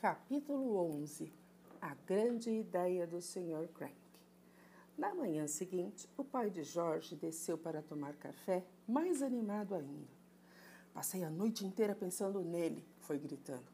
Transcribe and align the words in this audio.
Capítulo 0.00 0.78
11 0.96 1.30
A 1.78 1.94
grande 2.06 2.50
ideia 2.50 3.06
do 3.06 3.20
Sr. 3.20 3.68
Crank. 3.74 3.92
Na 4.96 5.14
manhã 5.14 5.46
seguinte, 5.46 6.08
o 6.16 6.24
pai 6.24 6.48
de 6.48 6.62
Jorge 6.62 7.14
desceu 7.14 7.58
para 7.58 7.82
tomar 7.82 8.14
café, 8.14 8.64
mais 8.88 9.22
animado 9.22 9.74
ainda. 9.74 10.08
Passei 10.94 11.22
a 11.22 11.28
noite 11.28 11.66
inteira 11.66 11.94
pensando 11.94 12.40
nele, 12.40 12.82
foi 13.00 13.18
gritando. 13.18 13.66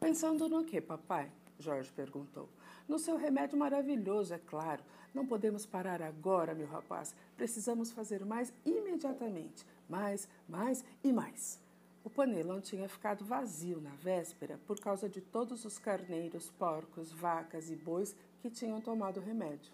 Pensando 0.00 0.48
no 0.48 0.64
que, 0.64 0.80
papai? 0.80 1.30
Jorge 1.60 1.92
perguntou. 1.92 2.48
No 2.88 2.98
seu 2.98 3.16
remédio 3.16 3.56
maravilhoso, 3.56 4.34
é 4.34 4.38
claro. 4.38 4.82
Não 5.14 5.24
podemos 5.24 5.64
parar 5.64 6.02
agora, 6.02 6.56
meu 6.56 6.66
rapaz. 6.66 7.14
Precisamos 7.36 7.92
fazer 7.92 8.24
mais 8.24 8.52
imediatamente. 8.66 9.64
Mais, 9.88 10.28
mais 10.48 10.84
e 11.04 11.12
mais. 11.12 11.62
O 12.04 12.10
panelão 12.10 12.60
tinha 12.60 12.88
ficado 12.88 13.24
vazio 13.24 13.80
na 13.80 13.90
véspera 13.90 14.58
por 14.66 14.80
causa 14.80 15.08
de 15.08 15.20
todos 15.20 15.64
os 15.64 15.78
carneiros, 15.78 16.50
porcos, 16.50 17.12
vacas 17.12 17.70
e 17.70 17.76
bois 17.76 18.16
que 18.40 18.50
tinham 18.50 18.80
tomado 18.80 19.20
remédio. 19.20 19.72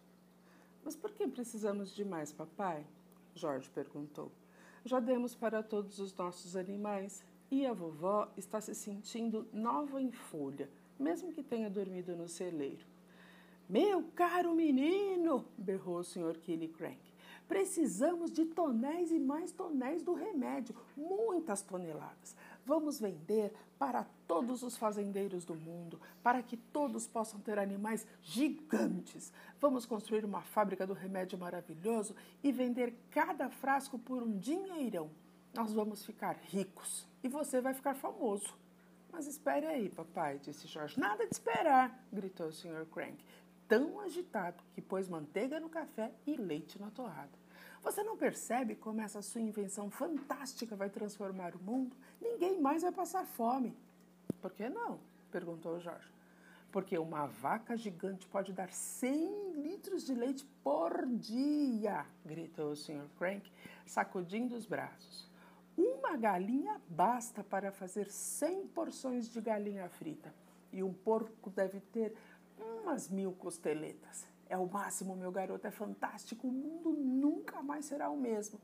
Mas 0.84 0.95
por 0.95 1.10
que 1.12 1.27
precisamos 1.27 1.95
de 1.95 2.05
mais, 2.05 2.30
papai? 2.30 2.84
Jorge 3.34 3.70
perguntou. 3.70 4.30
Já 4.84 5.00
demos 5.00 5.34
para 5.34 5.62
todos 5.62 5.98
os 5.98 6.14
nossos 6.14 6.55
animais 6.55 7.24
e 7.50 7.64
a 7.64 7.72
vovó 7.72 8.28
está 8.36 8.60
se 8.60 8.74
sentindo 8.74 9.47
nova 9.52 10.00
em 10.00 10.12
folha, 10.12 10.69
mesmo 10.98 11.33
que 11.33 11.42
tenha 11.42 11.70
dormido 11.70 12.14
no 12.14 12.28
celeiro. 12.28 12.84
Meu 13.69 14.02
caro 14.14 14.55
menino, 14.55 15.45
berrou 15.56 15.98
o 15.98 16.05
Sr. 16.05 16.38
Killicrank. 16.38 16.98
Precisamos 17.48 18.30
de 18.30 18.45
tonéis 18.45 19.11
e 19.11 19.19
mais 19.19 19.51
tonéis 19.51 20.02
do 20.02 20.12
remédio, 20.12 20.77
muitas 20.95 21.62
toneladas. 21.62 22.37
Vamos 22.66 23.01
vender 23.01 23.55
para 23.79 24.06
todos 24.27 24.62
os 24.62 24.77
fazendeiros 24.77 25.47
do 25.47 25.55
mundo, 25.55 25.98
para 26.23 26.42
que 26.42 26.59
todos 26.59 27.06
possam 27.06 27.41
ter 27.41 27.59
animais 27.59 28.06
gigantes. 28.20 29.33
Vamos 29.59 29.87
construir 29.87 30.27
uma 30.27 30.42
fábrica 30.42 30.87
do 30.87 30.92
remédio 30.92 31.39
maravilhoso 31.39 32.14
e 32.45 32.53
vender 32.53 32.95
cada 33.11 33.48
frasco 33.48 33.98
por 33.98 34.22
um 34.22 34.39
dinheirão. 34.39 35.11
Nós 35.55 35.72
vamos 35.72 36.05
ficar 36.05 36.37
ricos 36.50 37.09
e 37.25 37.28
você 37.28 37.62
vai 37.62 37.72
ficar 37.72 37.94
famoso. 37.94 38.55
Mas 39.11 39.27
espere 39.27 39.65
aí, 39.65 39.89
papai, 39.89 40.39
disse 40.39 40.69
Jorge. 40.69 41.00
Nada 41.00 41.27
de 41.27 41.33
esperar, 41.33 42.05
gritou 42.12 42.48
o 42.48 42.53
Sr. 42.53 42.84
Crank 42.92 43.17
tão 43.69 44.00
agitado 44.00 44.65
que 44.75 44.81
pôs 44.81 45.09
manteiga 45.09 45.61
no 45.61 45.69
café 45.69 46.11
e 46.27 46.34
leite 46.37 46.81
na 46.81 46.91
torrada. 46.91 47.31
Você 47.83 48.03
não 48.03 48.17
percebe 48.17 48.75
como 48.75 49.01
essa 49.01 49.23
sua 49.23 49.41
invenção 49.41 49.91
fantástica 49.91 50.75
vai 50.75 50.91
transformar 50.91 51.55
o 51.55 51.62
mundo? 51.62 51.97
Ninguém 52.21 52.61
mais 52.61 52.83
vai 52.83 52.93
passar 52.93 53.25
fome. 53.25 53.77
Por 54.41 54.53
que 54.53 54.69
não? 54.69 55.01
perguntou 55.31 55.79
Jorge. 55.81 56.09
Porque 56.71 56.99
uma 56.99 57.27
vaca 57.27 57.77
gigante 57.77 58.27
pode 58.27 58.53
dar 58.53 58.71
100 58.71 59.53
litros 59.55 60.05
de 60.05 60.15
leite 60.15 60.45
por 60.62 61.06
dia, 61.06 62.05
gritou 62.25 62.73
o 62.73 62.77
Sr. 62.77 63.09
Crank, 63.19 63.51
sacudindo 63.87 64.55
os 64.55 64.67
braços. 64.67 65.29
Uma 65.77 66.17
galinha 66.17 66.81
basta 66.89 67.43
para 67.43 67.73
fazer 67.73 68.11
100 68.11 68.67
porções 68.69 69.31
de 69.31 69.41
galinha 69.41 69.89
frita. 69.89 70.34
E 70.73 70.83
um 70.83 70.93
porco 70.93 71.49
deve 71.51 71.81
ter 71.81 72.15
umas 72.59 73.09
mil 73.09 73.33
costeletas. 73.33 74.27
É 74.48 74.56
o 74.56 74.66
máximo, 74.66 75.14
meu 75.14 75.30
garoto, 75.30 75.66
é 75.66 75.70
fantástico. 75.70 76.48
O 76.48 76.52
mundo 76.52 76.91
nunca 76.92 77.62
mais 77.62 77.84
será 77.84 78.08
o 78.08 78.16
mesmo. 78.16 78.58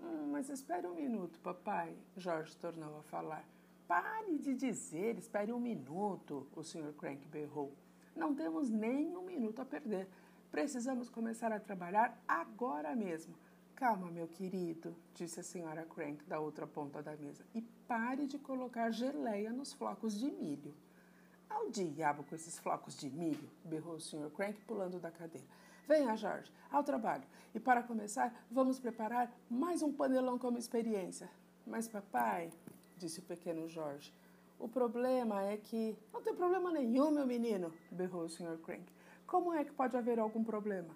Hum, 0.00 0.28
mas 0.32 0.50
espere 0.50 0.86
um 0.86 0.94
minuto, 0.94 1.40
papai, 1.40 1.96
Jorge 2.16 2.56
tornou 2.56 2.98
a 2.98 3.02
falar. 3.02 3.44
Pare 3.88 4.38
de 4.38 4.54
dizer, 4.54 5.16
espere 5.18 5.52
um 5.52 5.60
minuto, 5.60 6.46
o 6.54 6.62
Sr. 6.62 6.92
Crank 6.94 7.26
berrou. 7.28 7.72
Não 8.14 8.34
temos 8.34 8.68
nem 8.70 9.16
um 9.16 9.24
minuto 9.24 9.60
a 9.60 9.64
perder. 9.64 10.08
Precisamos 10.50 11.08
começar 11.08 11.52
a 11.52 11.58
trabalhar 11.58 12.22
agora 12.28 12.94
mesmo. 12.94 13.34
Calma, 13.74 14.10
meu 14.10 14.28
querido, 14.28 14.94
disse 15.14 15.40
a 15.40 15.42
senhora 15.42 15.84
Crank 15.84 16.24
da 16.24 16.38
outra 16.38 16.66
ponta 16.66 17.02
da 17.02 17.16
mesa, 17.16 17.44
e 17.52 17.60
pare 17.60 18.26
de 18.26 18.38
colocar 18.38 18.90
geleia 18.90 19.52
nos 19.52 19.72
flocos 19.72 20.18
de 20.18 20.30
milho. 20.30 20.72
Ao 21.54 21.70
diabo 21.70 22.24
com 22.24 22.34
esses 22.34 22.58
flocos 22.58 22.98
de 22.98 23.08
milho, 23.08 23.48
berrou 23.64 23.94
o 23.94 24.00
Sr. 24.00 24.28
Crank 24.34 24.60
pulando 24.62 24.98
da 24.98 25.08
cadeira. 25.08 25.46
Venha, 25.86 26.16
Jorge, 26.16 26.52
ao 26.68 26.82
trabalho. 26.82 27.22
E 27.54 27.60
para 27.60 27.80
começar, 27.80 28.34
vamos 28.50 28.80
preparar 28.80 29.32
mais 29.48 29.80
um 29.80 29.92
panelão 29.92 30.36
como 30.36 30.58
experiência. 30.58 31.30
Mas, 31.64 31.86
papai, 31.86 32.52
disse 32.96 33.20
o 33.20 33.22
pequeno 33.22 33.68
Jorge, 33.68 34.12
o 34.58 34.66
problema 34.66 35.44
é 35.44 35.56
que. 35.56 35.96
Não 36.12 36.20
tem 36.20 36.34
problema 36.34 36.72
nenhum, 36.72 37.12
meu 37.12 37.24
menino, 37.24 37.72
berrou 37.88 38.24
o 38.24 38.28
Sr. 38.28 38.58
Crank. 38.58 38.84
Como 39.24 39.54
é 39.54 39.64
que 39.64 39.72
pode 39.72 39.96
haver 39.96 40.18
algum 40.18 40.42
problema? 40.42 40.92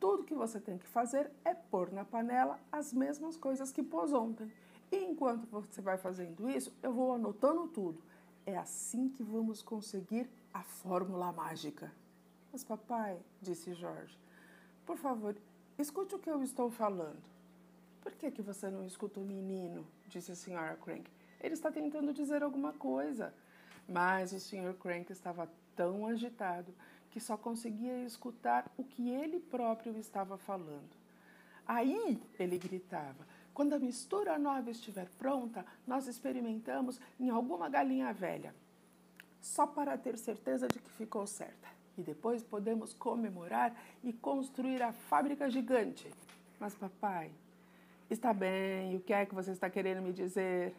Tudo 0.00 0.24
que 0.24 0.34
você 0.34 0.58
tem 0.58 0.76
que 0.76 0.88
fazer 0.88 1.30
é 1.44 1.54
pôr 1.54 1.92
na 1.92 2.04
panela 2.04 2.58
as 2.72 2.92
mesmas 2.92 3.36
coisas 3.36 3.70
que 3.70 3.82
pôs 3.82 4.12
ontem. 4.12 4.52
E 4.90 4.96
enquanto 5.04 5.46
você 5.46 5.80
vai 5.80 5.96
fazendo 5.96 6.50
isso, 6.50 6.72
eu 6.82 6.92
vou 6.92 7.14
anotando 7.14 7.68
tudo. 7.68 8.02
É 8.46 8.56
assim 8.56 9.08
que 9.08 9.22
vamos 9.22 9.62
conseguir 9.62 10.28
a 10.52 10.62
fórmula 10.62 11.32
mágica. 11.32 11.92
Mas, 12.52 12.64
papai, 12.64 13.18
disse 13.40 13.74
Jorge, 13.74 14.18
por 14.84 14.96
favor, 14.96 15.36
escute 15.78 16.14
o 16.14 16.18
que 16.18 16.30
eu 16.30 16.42
estou 16.42 16.70
falando. 16.70 17.22
Por 18.00 18.12
que, 18.12 18.30
que 18.30 18.42
você 18.42 18.68
não 18.70 18.84
escuta 18.84 19.20
o 19.20 19.24
menino? 19.24 19.86
disse 20.08 20.32
a 20.32 20.34
senhora 20.34 20.76
Crank. 20.76 21.10
Ele 21.40 21.54
está 21.54 21.70
tentando 21.70 22.12
dizer 22.12 22.42
alguma 22.42 22.72
coisa. 22.72 23.32
Mas 23.88 24.32
o 24.32 24.40
Sr. 24.40 24.74
Crank 24.78 25.10
estava 25.10 25.50
tão 25.74 26.06
agitado 26.06 26.74
que 27.10 27.20
só 27.20 27.36
conseguia 27.36 28.04
escutar 28.04 28.70
o 28.76 28.84
que 28.84 29.10
ele 29.10 29.40
próprio 29.40 29.96
estava 29.98 30.38
falando. 30.38 30.90
Aí 31.66 32.20
ele 32.38 32.58
gritava: 32.58 33.26
quando 33.60 33.74
a 33.74 33.78
mistura 33.78 34.38
nova 34.38 34.70
estiver 34.70 35.06
pronta, 35.18 35.66
nós 35.86 36.06
experimentamos 36.06 36.98
em 37.20 37.28
alguma 37.28 37.68
galinha 37.68 38.10
velha, 38.10 38.54
só 39.38 39.66
para 39.66 39.98
ter 39.98 40.16
certeza 40.16 40.66
de 40.66 40.78
que 40.78 40.90
ficou 40.92 41.26
certa. 41.26 41.68
E 41.98 42.00
depois 42.00 42.42
podemos 42.42 42.94
comemorar 42.94 43.76
e 44.02 44.14
construir 44.14 44.82
a 44.82 44.94
fábrica 44.94 45.50
gigante. 45.50 46.10
Mas, 46.58 46.74
papai, 46.74 47.30
está 48.08 48.32
bem, 48.32 48.96
o 48.96 49.00
que 49.00 49.12
é 49.12 49.26
que 49.26 49.34
você 49.34 49.50
está 49.50 49.68
querendo 49.68 50.00
me 50.00 50.14
dizer? 50.14 50.74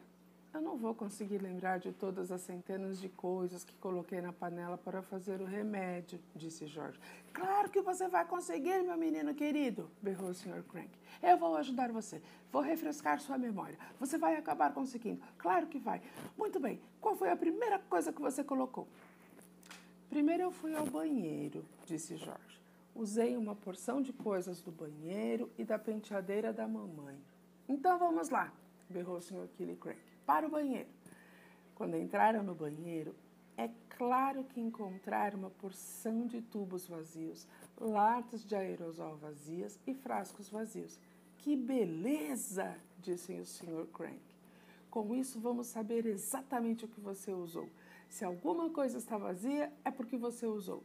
Eu 0.54 0.60
não 0.60 0.76
vou 0.76 0.94
conseguir 0.94 1.38
lembrar 1.38 1.80
de 1.80 1.94
todas 1.94 2.30
as 2.30 2.42
centenas 2.42 3.00
de 3.00 3.08
coisas 3.08 3.64
que 3.64 3.74
coloquei 3.78 4.20
na 4.20 4.34
panela 4.34 4.78
para 4.78 5.02
fazer 5.02 5.40
o 5.40 5.46
remédio, 5.46 6.20
disse 6.36 6.68
Jorge. 6.68 7.00
Claro 7.32 7.70
que 7.70 7.82
você 7.82 8.10
vai 8.10 8.26
conseguir, 8.26 8.84
meu 8.84 8.98
menino 8.98 9.34
querido, 9.34 9.90
berrou 10.02 10.30
o 10.30 10.34
Sr. 10.34 10.62
Crank. 10.64 10.90
Eu 11.24 11.38
vou 11.38 11.56
ajudar 11.56 11.90
você. 11.94 12.22
Vou 12.52 12.62
refrescar 12.62 13.22
sua 13.22 13.38
memória. 13.38 13.80
Você 13.98 14.18
vai 14.18 14.36
acabar 14.36 14.74
conseguindo. 14.74 15.22
Claro 15.38 15.68
que 15.68 15.80
vai. 15.80 16.02
Muito 16.38 16.60
bem. 16.60 16.82
Qual 17.00 17.16
foi 17.16 17.30
a 17.30 17.36
primeira 17.38 17.80
coisa 17.80 18.12
que 18.12 18.22
você 18.22 18.44
colocou? 18.44 18.90
Primeiro 20.10 20.44
eu 20.44 20.52
fui 20.52 20.76
ao 20.76 20.86
banheiro, 20.86 21.64
disse 21.86 22.18
Jorge. 22.18 22.60
Usei 22.94 23.38
uma 23.38 23.56
porção 23.56 24.02
de 24.02 24.12
coisas 24.12 24.62
do 24.62 24.70
banheiro 24.70 25.50
e 25.58 25.64
da 25.64 25.80
penteadeira 25.80 26.52
da 26.52 26.68
mamãe. 26.68 27.18
Então 27.70 27.98
vamos 27.98 28.28
lá, 28.28 28.52
berrou 28.90 29.16
o 29.16 29.22
Sr. 29.22 29.48
Killicrank 29.56 30.11
para 30.26 30.48
o 30.48 30.50
banheiro. 30.50 30.90
Quando 31.76 31.98
entraram 31.98 32.44
no 32.44 32.54
banheiro, 32.54 33.16
é 33.58 33.70
claro 33.98 34.44
que 34.44 34.60
encontraram 34.60 35.40
uma 35.40 35.50
porção 35.50 36.26
de 36.26 36.42
tubos 36.42 36.88
vazios, 36.88 37.48
latas 37.80 38.46
de 38.46 38.56
aerosol 38.56 39.18
vazias 39.18 39.80
e 39.86 39.94
frascos 39.94 40.50
vazios. 40.50 41.00
Que 41.38 41.56
beleza! 41.56 42.76
disse 43.00 43.34
o 43.40 43.46
Sr. 43.46 43.88
Crank. 43.94 44.22
Com 44.90 45.16
isso, 45.16 45.40
vamos 45.40 45.68
saber 45.68 46.06
exatamente 46.06 46.86
o 46.86 46.88
que 46.88 47.00
você 47.00 47.32
usou. 47.32 47.68
Se 48.10 48.26
alguma 48.26 48.70
coisa 48.70 48.98
está 48.98 49.18
vazia, 49.18 49.72
é 49.84 49.90
porque 49.90 50.18
você 50.18 50.46
usou. 50.46 50.84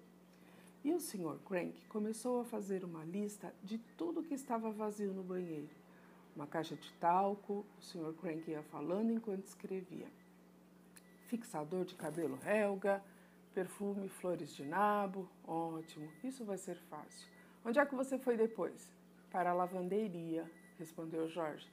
E 0.84 0.92
o 0.94 1.00
Sr. 1.00 1.38
Crank 1.44 1.84
começou 1.88 2.40
a 2.40 2.44
fazer 2.44 2.84
uma 2.84 3.04
lista 3.04 3.52
de 3.62 3.78
tudo 3.98 4.22
que 4.22 4.34
estava 4.34 4.70
vazio 4.70 5.12
no 5.12 5.22
banheiro 5.22 5.68
uma 6.36 6.46
caixa 6.46 6.76
de 6.76 6.92
talco, 6.94 7.64
o 7.78 7.82
Sr. 7.82 8.12
Crank 8.20 8.48
ia 8.50 8.62
falando 8.64 9.10
enquanto 9.10 9.46
escrevia. 9.46 10.06
Fixador 11.28 11.84
de 11.86 11.94
cabelo 11.94 12.38
Helga, 12.46 13.02
perfume 13.54 14.08
flores 14.08 14.54
de 14.54 14.62
nabo, 14.62 15.28
ótimo, 15.46 16.12
isso 16.22 16.44
vai 16.44 16.58
ser 16.58 16.76
fácil. 16.90 17.26
Onde 17.64 17.80
é 17.80 17.86
que 17.86 17.94
você 17.94 18.18
foi 18.18 18.36
depois? 18.36 18.92
Para 19.30 19.50
a 19.50 19.54
lavanderia, 19.54 20.48
respondeu 20.78 21.26
Jorge. 21.26 21.66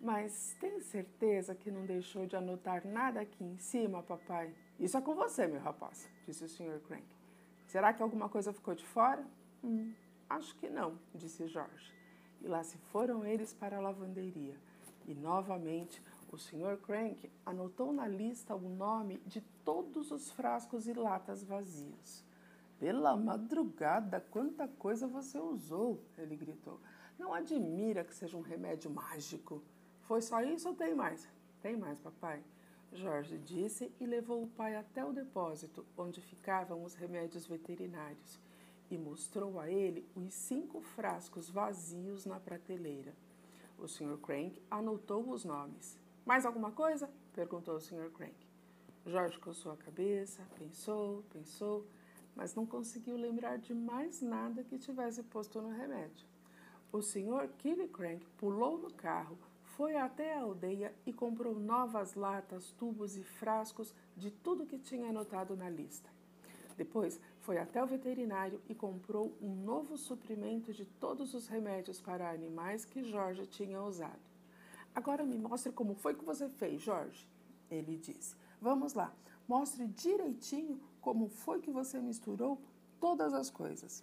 Mas 0.00 0.54
tem 0.60 0.80
certeza 0.80 1.54
que 1.54 1.70
não 1.70 1.86
deixou 1.86 2.26
de 2.26 2.36
anotar 2.36 2.86
nada 2.86 3.20
aqui 3.20 3.42
em 3.42 3.56
cima, 3.56 4.02
papai? 4.02 4.52
Isso 4.78 4.96
é 4.96 5.00
com 5.00 5.14
você, 5.14 5.46
meu 5.46 5.60
rapaz, 5.60 6.10
disse 6.26 6.44
o 6.44 6.48
Sr. 6.48 6.80
Crank. 6.86 7.06
Será 7.66 7.94
que 7.94 8.02
alguma 8.02 8.28
coisa 8.28 8.52
ficou 8.52 8.74
de 8.74 8.84
fora? 8.84 9.24
Hum, 9.64 9.94
acho 10.28 10.54
que 10.56 10.68
não, 10.68 10.98
disse 11.14 11.46
Jorge 11.46 11.96
e 12.40 12.48
lá 12.48 12.62
se 12.62 12.76
foram 12.92 13.24
eles 13.24 13.52
para 13.52 13.76
a 13.76 13.80
lavanderia. 13.80 14.56
E 15.06 15.14
novamente 15.14 16.02
O 16.32 16.36
Sr. 16.36 16.76
Crank 16.82 17.30
anotou 17.44 17.92
na 17.92 18.06
lista 18.08 18.54
o 18.54 18.68
nome 18.68 19.18
de 19.24 19.40
todos 19.64 20.10
os 20.10 20.30
frascos 20.32 20.88
e 20.88 20.92
latas 20.92 21.44
vazios. 21.44 22.24
Pela 22.78 23.16
madrugada, 23.16 24.20
quanta 24.30 24.66
coisa 24.66 25.06
você 25.06 25.38
usou! 25.38 26.02
ele 26.18 26.36
gritou. 26.36 26.80
Não 27.18 27.32
admira 27.32 28.04
que 28.04 28.14
seja 28.14 28.36
um 28.36 28.42
remédio 28.42 28.90
mágico. 28.90 29.62
Foi 30.02 30.20
só 30.20 30.42
isso 30.42 30.68
ou 30.68 30.74
tem 30.74 30.94
mais? 30.94 31.26
Tem 31.62 31.76
mais, 31.76 31.98
papai. 32.00 32.42
Jorge 32.92 33.38
disse 33.38 33.92
e 34.00 34.06
levou 34.06 34.42
o 34.42 34.48
pai 34.48 34.74
até 34.76 35.04
o 35.04 35.12
depósito 35.12 35.86
onde 35.96 36.20
ficavam 36.20 36.82
os 36.82 36.94
remédios 36.94 37.46
veterinários 37.46 38.38
e 38.90 38.96
mostrou 38.96 39.58
a 39.58 39.70
ele 39.70 40.06
os 40.14 40.32
cinco 40.34 40.80
frascos 40.80 41.48
vazios 41.48 42.24
na 42.24 42.38
prateleira. 42.38 43.14
O 43.78 43.86
Sr. 43.86 44.18
Crank 44.18 44.62
anotou 44.70 45.30
os 45.30 45.44
nomes. 45.44 45.98
Mais 46.24 46.46
alguma 46.46 46.72
coisa? 46.72 47.10
perguntou 47.32 47.76
o 47.76 47.80
Sr. 47.80 48.10
Crank. 48.10 48.46
Jorge 49.04 49.38
coçou 49.38 49.72
a 49.72 49.76
cabeça, 49.76 50.42
pensou, 50.58 51.22
pensou, 51.32 51.86
mas 52.34 52.54
não 52.54 52.66
conseguiu 52.66 53.16
lembrar 53.16 53.58
de 53.58 53.72
mais 53.72 54.20
nada 54.20 54.64
que 54.64 54.78
tivesse 54.78 55.22
posto 55.22 55.60
no 55.62 55.70
remédio. 55.70 56.26
O 56.92 57.00
Sr. 57.00 57.48
Killicrank 57.58 58.26
pulou 58.36 58.78
no 58.78 58.92
carro, 58.92 59.38
foi 59.62 59.96
até 59.96 60.34
a 60.34 60.40
aldeia 60.40 60.94
e 61.04 61.12
comprou 61.12 61.54
novas 61.54 62.14
latas, 62.14 62.72
tubos 62.72 63.16
e 63.16 63.22
frascos 63.22 63.94
de 64.16 64.30
tudo 64.30 64.66
que 64.66 64.78
tinha 64.78 65.10
anotado 65.10 65.56
na 65.56 65.68
lista. 65.68 66.08
Depois 66.76 67.20
foi 67.46 67.58
até 67.58 67.80
o 67.80 67.86
veterinário 67.86 68.60
e 68.68 68.74
comprou 68.74 69.32
um 69.40 69.54
novo 69.54 69.96
suprimento 69.96 70.72
de 70.72 70.84
todos 70.84 71.32
os 71.32 71.46
remédios 71.46 72.00
para 72.00 72.28
animais 72.28 72.84
que 72.84 73.04
Jorge 73.04 73.46
tinha 73.46 73.80
usado. 73.80 74.18
Agora 74.92 75.24
me 75.24 75.38
mostre 75.38 75.70
como 75.70 75.94
foi 75.94 76.16
que 76.16 76.24
você 76.24 76.48
fez, 76.48 76.82
Jorge. 76.82 77.24
Ele 77.70 77.96
disse. 77.96 78.34
Vamos 78.60 78.94
lá, 78.94 79.14
mostre 79.46 79.86
direitinho 79.86 80.80
como 81.00 81.28
foi 81.28 81.60
que 81.60 81.70
você 81.70 82.00
misturou 82.00 82.60
todas 82.98 83.32
as 83.32 83.48
coisas. 83.48 84.02